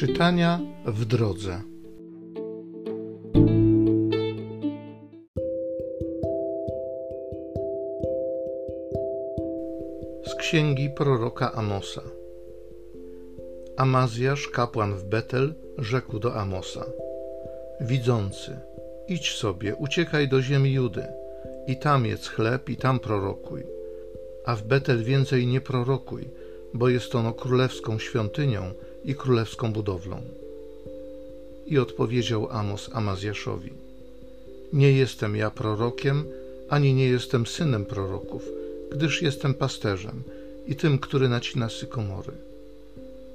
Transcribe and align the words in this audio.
Czytania 0.00 0.60
w 0.86 1.04
drodze. 1.04 1.60
Z 10.26 10.34
księgi 10.34 10.90
proroka 10.90 11.52
Amosa. 11.52 12.02
Amazjasz, 13.76 14.48
kapłan 14.48 14.94
w 14.94 15.04
Betel, 15.04 15.54
rzekł 15.78 16.18
do 16.18 16.34
Amosa: 16.34 16.86
Widzący, 17.80 18.58
idź 19.08 19.32
sobie, 19.32 19.74
uciekaj 19.74 20.28
do 20.28 20.42
ziemi 20.42 20.72
Judy, 20.72 21.06
i 21.66 21.76
tam 21.76 22.06
jedz 22.06 22.28
chleb, 22.28 22.68
i 22.68 22.76
tam 22.76 23.00
prorokuj. 23.00 23.66
A 24.44 24.56
w 24.56 24.62
Betel 24.62 25.04
więcej 25.04 25.46
nie 25.46 25.60
prorokuj, 25.60 26.30
bo 26.74 26.88
jest 26.88 27.14
ono 27.14 27.32
królewską 27.32 27.98
świątynią 27.98 28.72
i 29.04 29.14
królewską 29.14 29.72
budowlą. 29.72 30.22
I 31.66 31.78
odpowiedział 31.78 32.48
Amos 32.50 32.90
Amazjaszowi: 32.92 33.72
Nie 34.72 34.92
jestem 34.92 35.36
ja 35.36 35.50
prorokiem, 35.50 36.24
ani 36.68 36.94
nie 36.94 37.06
jestem 37.06 37.46
synem 37.46 37.84
proroków, 37.84 38.48
gdyż 38.92 39.22
jestem 39.22 39.54
pasterzem 39.54 40.22
i 40.66 40.76
tym, 40.76 40.98
który 40.98 41.28
nacina 41.28 41.68
sykomory. 41.68 42.32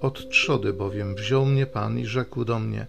Od 0.00 0.30
trzody 0.30 0.72
bowiem 0.72 1.14
wziął 1.14 1.46
mnie 1.46 1.66
Pan 1.66 1.98
i 1.98 2.06
rzekł 2.06 2.44
do 2.44 2.58
mnie: 2.58 2.86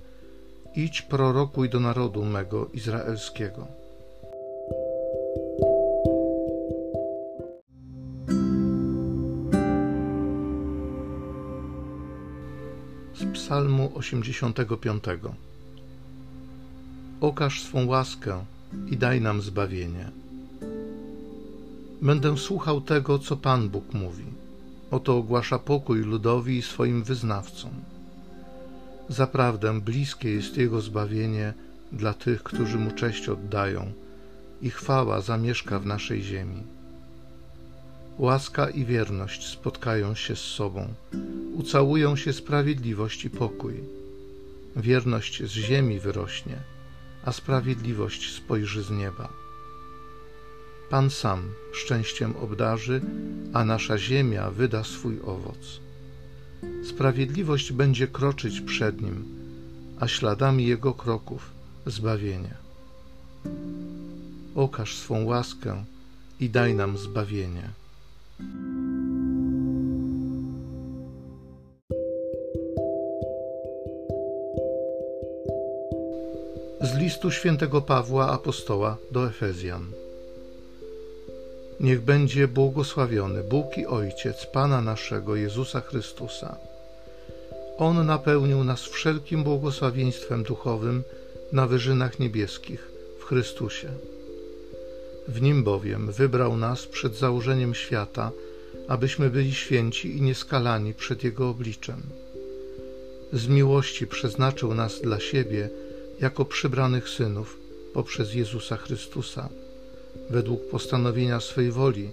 Idź 0.75 1.01
prorokuj 1.01 1.69
do 1.69 1.79
narodu 1.79 2.25
mego 2.25 2.69
izraelskiego. 2.73 3.78
Z 13.19 13.25
Psalmu 13.33 13.91
85. 13.95 15.03
Okaż 17.21 17.63
swą 17.63 17.85
łaskę 17.85 18.45
i 18.87 18.97
daj 18.97 19.21
nam 19.21 19.41
zbawienie. 19.41 20.11
Będę 22.01 22.37
słuchał 22.37 22.81
tego, 22.81 23.19
co 23.19 23.37
Pan 23.37 23.69
Bóg 23.69 23.93
mówi. 23.93 24.23
Oto 24.91 25.17
ogłasza 25.17 25.59
pokój 25.59 25.99
ludowi 25.99 26.57
i 26.57 26.61
swoim 26.61 27.03
wyznawcom. 27.03 27.71
Zaprawdę 29.09 29.81
bliskie 29.81 30.31
jest 30.31 30.57
Jego 30.57 30.81
zbawienie 30.81 31.53
dla 31.91 32.13
tych, 32.13 32.43
którzy 32.43 32.77
Mu 32.77 32.91
cześć 32.91 33.29
oddają 33.29 33.91
i 34.61 34.69
chwała 34.69 35.21
zamieszka 35.21 35.79
w 35.79 35.85
naszej 35.85 36.23
ziemi. 36.23 36.63
Łaska 38.19 38.69
i 38.69 38.85
wierność 38.85 39.47
spotkają 39.47 40.15
się 40.15 40.35
z 40.35 40.39
sobą, 40.39 40.93
ucałują 41.53 42.15
się 42.15 42.33
sprawiedliwość 42.33 43.25
i 43.25 43.29
pokój. 43.29 43.73
Wierność 44.75 45.43
z 45.43 45.51
ziemi 45.51 45.99
wyrośnie, 45.99 46.57
a 47.25 47.31
sprawiedliwość 47.31 48.33
spojrzy 48.35 48.83
z 48.83 48.91
nieba. 48.91 49.29
Pan 50.89 51.09
sam 51.09 51.51
szczęściem 51.73 52.33
obdarzy, 52.41 53.01
a 53.53 53.65
nasza 53.65 53.97
ziemia 53.97 54.51
wyda 54.51 54.83
swój 54.83 55.19
owoc. 55.25 55.79
Sprawiedliwość 56.83 57.71
będzie 57.71 58.07
kroczyć 58.07 58.61
przed 58.61 59.01
nim, 59.01 59.25
a 59.99 60.07
śladami 60.07 60.67
jego 60.67 60.93
kroków 60.93 61.49
zbawienie. 61.85 62.53
Okaż 64.55 64.97
swą 64.97 65.25
łaskę 65.25 65.83
i 66.39 66.49
daj 66.49 66.75
nam 66.75 66.97
zbawienie. 66.97 67.69
Z 76.81 76.95
listu 76.95 77.31
świętego 77.31 77.81
Pawła 77.81 78.29
apostoła 78.29 78.97
do 79.11 79.27
Efezjan. 79.27 79.85
Niech 81.79 82.01
będzie 82.01 82.47
błogosławiony 82.47 83.43
Bóg 83.43 83.77
i 83.77 83.85
Ojciec 83.85 84.45
Pana 84.45 84.81
naszego 84.81 85.35
Jezusa 85.35 85.81
Chrystusa. 85.81 86.55
On 87.77 88.05
napełnił 88.05 88.63
nas 88.63 88.81
wszelkim 88.81 89.43
błogosławieństwem 89.43 90.43
duchowym 90.43 91.03
na 91.51 91.67
wyżynach 91.67 92.19
niebieskich 92.19 92.91
w 93.19 93.23
Chrystusie. 93.23 93.89
W 95.29 95.41
nim 95.41 95.63
bowiem 95.63 96.11
wybrał 96.11 96.57
nas 96.57 96.85
przed 96.85 97.15
założeniem 97.15 97.75
świata, 97.75 98.31
abyśmy 98.87 99.29
byli 99.29 99.53
święci 99.53 100.17
i 100.17 100.21
nieskalani 100.21 100.93
przed 100.93 101.23
Jego 101.23 101.49
obliczem. 101.49 102.01
Z 103.33 103.47
miłości 103.47 104.07
przeznaczył 104.07 104.73
nas 104.73 105.01
dla 105.01 105.19
siebie 105.19 105.69
jako 106.19 106.45
przybranych 106.45 107.09
synów 107.09 107.57
poprzez 107.93 108.33
Jezusa 108.33 108.77
Chrystusa, 108.77 109.49
według 110.29 110.69
postanowienia 110.69 111.39
swej 111.39 111.71
woli, 111.71 112.11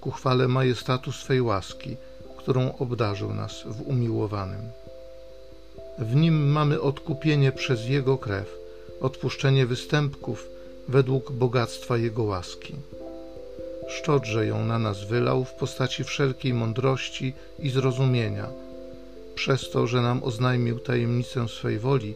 ku 0.00 0.10
chwale 0.10 0.48
majestatu 0.48 1.12
swej 1.12 1.40
łaski, 1.40 1.96
którą 2.38 2.76
obdarzył 2.78 3.34
nas 3.34 3.62
w 3.66 3.80
umiłowanym. 3.88 4.62
W 5.98 6.14
nim 6.14 6.50
mamy 6.52 6.80
odkupienie 6.80 7.52
przez 7.52 7.88
Jego 7.88 8.18
krew, 8.18 8.54
odpuszczenie 9.00 9.66
występków 9.66 10.59
według 10.88 11.32
bogactwa 11.32 11.96
Jego 11.96 12.22
łaski. 12.22 12.74
Szczodrze 13.88 14.46
ją 14.46 14.64
na 14.64 14.78
nas 14.78 15.04
wylał 15.04 15.44
w 15.44 15.54
postaci 15.54 16.04
wszelkiej 16.04 16.54
mądrości 16.54 17.32
i 17.58 17.70
zrozumienia, 17.70 18.46
przez 19.34 19.70
to, 19.70 19.86
że 19.86 20.02
nam 20.02 20.24
oznajmił 20.24 20.78
tajemnicę 20.78 21.48
swej 21.48 21.78
woli, 21.78 22.14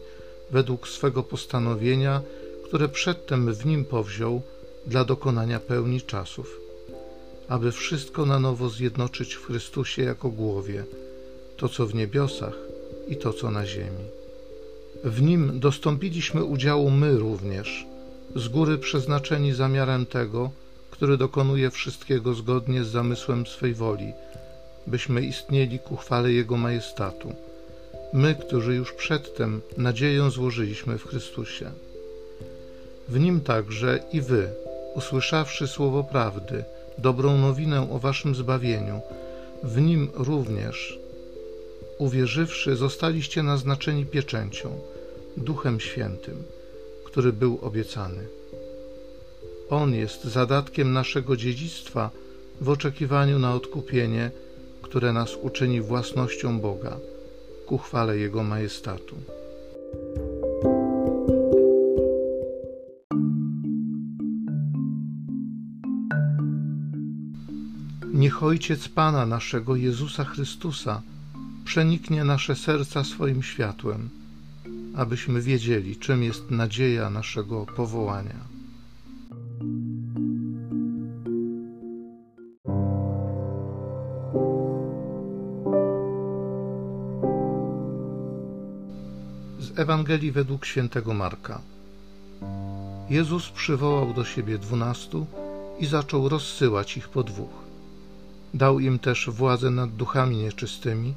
według 0.51 0.87
swego 0.87 1.23
postanowienia, 1.23 2.21
które 2.65 2.89
przedtem 2.89 3.53
w 3.53 3.65
nim 3.65 3.85
powziął 3.85 4.41
dla 4.87 5.05
dokonania 5.05 5.59
pełni 5.59 6.01
czasów, 6.01 6.59
aby 7.47 7.71
wszystko 7.71 8.25
na 8.25 8.39
nowo 8.39 8.69
zjednoczyć 8.69 9.33
w 9.33 9.45
Chrystusie 9.45 10.03
jako 10.03 10.29
głowie, 10.29 10.83
to 11.57 11.69
co 11.69 11.85
w 11.85 11.95
niebiosach 11.95 12.53
i 13.07 13.17
to 13.17 13.33
co 13.33 13.51
na 13.51 13.65
ziemi. 13.65 14.05
W 15.03 15.21
nim 15.21 15.59
dostąpiliśmy 15.59 16.43
udziału 16.43 16.91
my 16.91 17.17
również, 17.17 17.85
z 18.35 18.47
góry 18.47 18.77
przeznaczeni 18.77 19.53
zamiarem 19.53 20.05
tego, 20.05 20.51
który 20.91 21.17
dokonuje 21.17 21.71
wszystkiego 21.71 22.33
zgodnie 22.33 22.83
z 22.83 22.87
zamysłem 22.87 23.47
swej 23.47 23.73
woli, 23.73 24.13
byśmy 24.87 25.21
istnieli 25.21 25.79
ku 25.79 25.95
chwale 25.97 26.31
Jego 26.31 26.57
majestatu 26.57 27.35
my, 28.15 28.35
którzy 28.35 28.75
już 28.75 28.93
przedtem 28.93 29.61
nadzieję 29.77 30.29
złożyliśmy 30.29 30.97
w 30.97 31.07
Chrystusie. 31.07 31.71
W 33.09 33.19
nim 33.19 33.41
także 33.41 33.99
i 34.13 34.21
wy, 34.21 34.49
usłyszawszy 34.95 35.67
słowo 35.67 36.03
prawdy, 36.03 36.63
dobrą 36.97 37.37
nowinę 37.37 37.91
o 37.91 37.99
waszym 37.99 38.35
zbawieniu, 38.35 39.01
w 39.63 39.81
nim 39.81 40.09
również, 40.13 40.99
uwierzywszy, 41.97 42.75
zostaliście 42.75 43.43
naznaczeni 43.43 44.05
pieczęcią, 44.05 44.79
Duchem 45.37 45.79
Świętym, 45.79 46.43
który 47.15 47.33
był 47.33 47.59
obiecany. 47.61 48.27
On 49.69 49.93
jest 49.93 50.23
zadatkiem 50.23 50.93
naszego 50.93 51.37
dziedzictwa 51.37 52.09
w 52.61 52.69
oczekiwaniu 52.69 53.39
na 53.39 53.53
odkupienie, 53.53 54.31
które 54.81 55.13
nas 55.13 55.35
uczyni 55.41 55.81
własnością 55.81 56.59
Boga 56.59 56.97
ku 57.65 57.77
chwale 57.77 58.17
Jego 58.17 58.43
majestatu. 58.43 59.15
Niech 68.13 68.43
Ojciec 68.43 68.87
Pana 68.89 69.25
naszego 69.25 69.75
Jezusa 69.75 70.23
Chrystusa 70.23 71.01
przeniknie 71.65 72.23
nasze 72.23 72.55
serca 72.55 73.03
swoim 73.03 73.43
światłem, 73.43 74.09
abyśmy 74.95 75.41
wiedzieli, 75.41 75.97
czym 75.97 76.23
jest 76.23 76.51
nadzieja 76.51 77.09
naszego 77.09 77.65
powołania 77.65 78.55
Ewangelii 89.75 90.31
według 90.31 90.65
świętego 90.65 91.13
Marka. 91.13 91.61
Jezus 93.09 93.49
przywołał 93.49 94.13
do 94.13 94.25
siebie 94.25 94.57
dwunastu 94.57 95.25
i 95.79 95.85
zaczął 95.85 96.29
rozsyłać 96.29 96.97
ich 96.97 97.09
po 97.09 97.23
dwóch. 97.23 97.53
Dał 98.53 98.79
im 98.79 98.99
też 98.99 99.29
władzę 99.29 99.69
nad 99.69 99.95
duchami 99.95 100.37
nieczystymi 100.37 101.13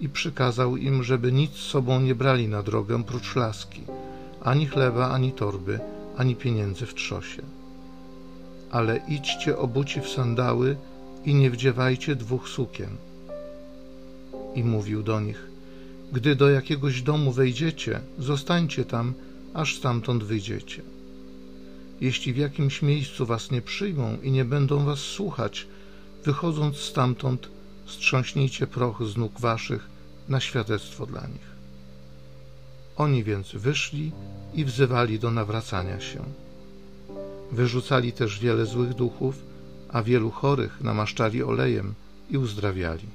i 0.00 0.08
przykazał 0.08 0.76
im, 0.76 1.02
żeby 1.02 1.32
nic 1.32 1.50
z 1.50 1.68
sobą 1.68 2.00
nie 2.00 2.14
brali 2.14 2.48
na 2.48 2.62
drogę 2.62 3.04
prócz 3.04 3.36
laski, 3.36 3.80
ani 4.42 4.66
chleba, 4.66 5.10
ani 5.10 5.32
torby, 5.32 5.80
ani 6.16 6.36
pieniędzy 6.36 6.86
w 6.86 6.94
trzosie. 6.94 7.42
Ale 8.70 9.00
idźcie 9.08 9.58
obuci 9.58 10.00
w 10.00 10.08
sandały 10.08 10.76
i 11.24 11.34
nie 11.34 11.50
wdziewajcie 11.50 12.16
dwóch 12.16 12.48
sukien. 12.48 12.96
I 14.54 14.64
mówił 14.64 15.02
do 15.02 15.20
nich– 15.20 15.46
Gdy 16.12 16.36
do 16.36 16.50
jakiegoś 16.50 17.02
domu 17.02 17.32
wejdziecie, 17.32 18.00
zostańcie 18.18 18.84
tam, 18.84 19.14
aż 19.54 19.76
stamtąd 19.76 20.24
wyjdziecie. 20.24 20.82
Jeśli 22.00 22.32
w 22.32 22.36
jakimś 22.36 22.82
miejscu 22.82 23.26
was 23.26 23.50
nie 23.50 23.62
przyjmą 23.62 24.18
i 24.22 24.30
nie 24.30 24.44
będą 24.44 24.84
was 24.84 24.98
słuchać, 24.98 25.66
wychodząc 26.24 26.76
stamtąd, 26.76 27.48
strząśnijcie 27.90 28.66
proch 28.66 29.02
z 29.02 29.16
nóg 29.16 29.40
waszych 29.40 29.88
na 30.28 30.40
świadectwo 30.40 31.06
dla 31.06 31.26
nich. 31.26 31.50
Oni 32.96 33.24
więc 33.24 33.52
wyszli 33.52 34.12
i 34.54 34.64
wzywali 34.64 35.18
do 35.18 35.30
nawracania 35.30 36.00
się. 36.00 36.24
Wyrzucali 37.52 38.12
też 38.12 38.40
wiele 38.40 38.66
złych 38.66 38.94
duchów, 38.94 39.34
a 39.88 40.02
wielu 40.02 40.30
chorych 40.30 40.80
namaszczali 40.80 41.42
olejem 41.42 41.94
i 42.30 42.38
uzdrawiali. 42.38 43.06